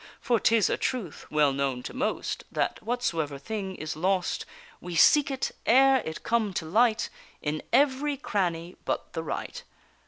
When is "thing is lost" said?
3.37-4.47